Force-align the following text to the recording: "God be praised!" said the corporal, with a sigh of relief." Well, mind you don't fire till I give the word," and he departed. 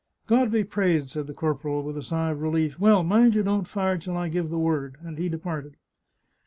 "God 0.25 0.49
be 0.49 0.63
praised!" 0.63 1.09
said 1.11 1.27
the 1.27 1.33
corporal, 1.35 1.83
with 1.83 1.95
a 1.95 2.01
sigh 2.01 2.31
of 2.31 2.41
relief." 2.41 2.79
Well, 2.79 3.03
mind 3.03 3.35
you 3.35 3.43
don't 3.43 3.67
fire 3.67 3.99
till 3.99 4.17
I 4.17 4.29
give 4.29 4.49
the 4.49 4.57
word," 4.57 4.97
and 5.03 5.15
he 5.19 5.29
departed. 5.29 5.75